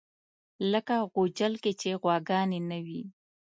[0.71, 3.01] لکه غوجل کې چې غواګانې نه وي.